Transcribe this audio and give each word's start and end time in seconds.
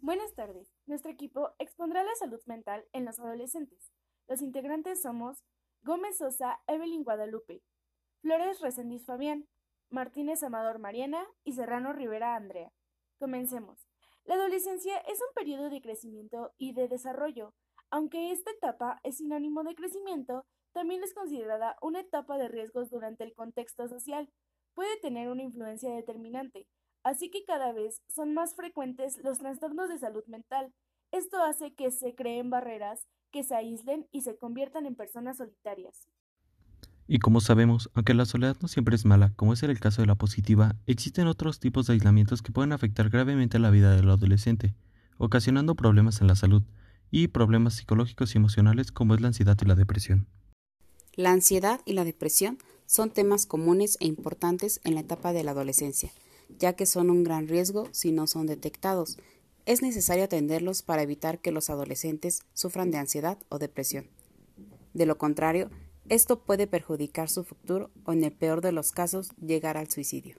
Buenas 0.00 0.34
tardes. 0.34 0.70
Nuestro 0.86 1.10
equipo 1.10 1.50
expondrá 1.58 2.04
la 2.04 2.14
salud 2.14 2.40
mental 2.46 2.86
en 2.92 3.04
los 3.06 3.18
adolescentes. 3.18 3.90
Los 4.28 4.42
integrantes 4.42 5.00
somos 5.00 5.42
Gómez 5.82 6.18
Sosa, 6.18 6.60
Evelyn 6.66 7.02
Guadalupe, 7.02 7.62
Flores 8.20 8.60
Resendiz 8.60 9.06
Fabián, 9.06 9.48
Martínez 9.88 10.42
Amador 10.42 10.78
Mariana 10.78 11.26
y 11.44 11.54
Serrano 11.54 11.92
Rivera 11.92 12.36
Andrea. 12.36 12.72
Comencemos. 13.18 13.88
La 14.24 14.34
adolescencia 14.34 14.98
es 14.98 15.18
un 15.20 15.32
periodo 15.34 15.70
de 15.70 15.80
crecimiento 15.80 16.52
y 16.58 16.74
de 16.74 16.88
desarrollo. 16.88 17.54
Aunque 17.90 18.32
esta 18.32 18.50
etapa 18.50 19.00
es 19.02 19.16
sinónimo 19.16 19.64
de 19.64 19.74
crecimiento, 19.74 20.44
también 20.72 21.02
es 21.04 21.14
considerada 21.14 21.76
una 21.80 22.00
etapa 22.00 22.36
de 22.36 22.48
riesgos 22.48 22.90
durante 22.90 23.24
el 23.24 23.32
contexto 23.32 23.88
social. 23.88 24.30
Puede 24.74 24.98
tener 25.00 25.30
una 25.30 25.42
influencia 25.42 25.90
determinante, 25.94 26.66
así 27.06 27.30
que 27.30 27.44
cada 27.44 27.72
vez 27.72 28.02
son 28.12 28.34
más 28.34 28.56
frecuentes 28.56 29.18
los 29.22 29.38
trastornos 29.38 29.88
de 29.88 29.98
salud 29.98 30.24
mental. 30.26 30.72
Esto 31.12 31.40
hace 31.40 31.72
que 31.72 31.92
se 31.92 32.16
creen 32.16 32.50
barreras, 32.50 33.06
que 33.30 33.44
se 33.44 33.54
aíslen 33.54 34.08
y 34.10 34.22
se 34.22 34.36
conviertan 34.36 34.86
en 34.86 34.96
personas 34.96 35.36
solitarias. 35.36 36.08
Y 37.06 37.20
como 37.20 37.40
sabemos, 37.40 37.90
aunque 37.94 38.12
la 38.12 38.24
soledad 38.24 38.56
no 38.60 38.66
siempre 38.66 38.96
es 38.96 39.04
mala, 39.04 39.32
como 39.36 39.52
es 39.52 39.62
el 39.62 39.78
caso 39.78 40.02
de 40.02 40.08
la 40.08 40.16
positiva, 40.16 40.74
existen 40.86 41.28
otros 41.28 41.60
tipos 41.60 41.86
de 41.86 41.92
aislamientos 41.92 42.42
que 42.42 42.50
pueden 42.50 42.72
afectar 42.72 43.08
gravemente 43.08 43.60
la 43.60 43.70
vida 43.70 43.94
del 43.94 44.10
adolescente, 44.10 44.74
ocasionando 45.16 45.76
problemas 45.76 46.20
en 46.20 46.26
la 46.26 46.34
salud 46.34 46.64
y 47.12 47.28
problemas 47.28 47.74
psicológicos 47.74 48.34
y 48.34 48.38
emocionales 48.38 48.90
como 48.90 49.14
es 49.14 49.20
la 49.20 49.28
ansiedad 49.28 49.56
y 49.62 49.64
la 49.64 49.76
depresión. 49.76 50.26
La 51.14 51.30
ansiedad 51.30 51.80
y 51.84 51.92
la 51.92 52.02
depresión 52.02 52.58
son 52.84 53.10
temas 53.10 53.46
comunes 53.46 53.96
e 54.00 54.06
importantes 54.06 54.80
en 54.82 54.96
la 54.96 55.00
etapa 55.02 55.32
de 55.32 55.44
la 55.44 55.52
adolescencia, 55.52 56.10
ya 56.48 56.74
que 56.74 56.86
son 56.86 57.10
un 57.10 57.24
gran 57.24 57.48
riesgo 57.48 57.88
si 57.92 58.12
no 58.12 58.26
son 58.26 58.46
detectados. 58.46 59.18
Es 59.64 59.82
necesario 59.82 60.24
atenderlos 60.24 60.82
para 60.82 61.02
evitar 61.02 61.40
que 61.40 61.52
los 61.52 61.70
adolescentes 61.70 62.42
sufran 62.54 62.90
de 62.90 62.98
ansiedad 62.98 63.38
o 63.48 63.58
depresión. 63.58 64.08
De 64.94 65.06
lo 65.06 65.18
contrario, 65.18 65.70
esto 66.08 66.38
puede 66.38 66.66
perjudicar 66.66 67.28
su 67.28 67.42
futuro 67.42 67.90
o, 68.04 68.12
en 68.12 68.22
el 68.22 68.32
peor 68.32 68.60
de 68.60 68.72
los 68.72 68.92
casos, 68.92 69.30
llegar 69.40 69.76
al 69.76 69.90
suicidio. 69.90 70.36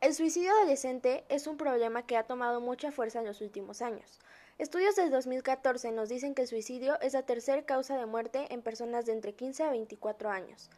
El 0.00 0.14
suicidio 0.14 0.50
adolescente 0.52 1.24
es 1.28 1.46
un 1.46 1.56
problema 1.56 2.06
que 2.06 2.16
ha 2.16 2.24
tomado 2.24 2.60
mucha 2.60 2.90
fuerza 2.92 3.20
en 3.20 3.26
los 3.26 3.40
últimos 3.40 3.82
años. 3.82 4.20
Estudios 4.58 4.96
del 4.96 5.10
2014 5.10 5.92
nos 5.92 6.08
dicen 6.08 6.34
que 6.34 6.42
el 6.42 6.48
suicidio 6.48 7.00
es 7.00 7.14
la 7.14 7.22
tercera 7.22 7.64
causa 7.64 7.96
de 7.96 8.06
muerte 8.06 8.46
en 8.50 8.62
personas 8.62 9.06
de 9.06 9.12
entre 9.12 9.34
15 9.34 9.64
a 9.64 9.70
24 9.70 10.30
años. 10.30 10.70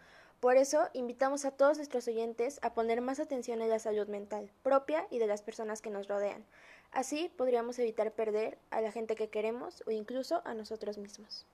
Por 0.45 0.59
eso, 0.59 0.91
invitamos 0.93 1.47
a 1.47 1.53
todos 1.53 1.79
nuestros 1.79 2.07
oyentes 2.07 2.59
a 2.61 2.75
poner 2.75 3.01
más 3.01 3.19
atención 3.19 3.63
en 3.63 3.71
la 3.71 3.79
salud 3.79 4.09
mental 4.09 4.51
propia 4.63 5.07
y 5.11 5.19
de 5.19 5.27
las 5.27 5.41
personas 5.41 5.81
que 5.81 5.89
nos 5.89 6.07
rodean. 6.07 6.45
Así 6.93 7.33
podríamos 7.35 7.79
evitar 7.79 8.13
perder 8.13 8.59
a 8.71 8.83
la 8.83 8.93
gente 8.93 9.15
que 9.15 9.31
queremos 9.31 9.83
o 9.87 9.91
incluso 9.91 10.43
a 10.45 10.53
nosotros 10.53 10.99
mismos. 10.99 11.47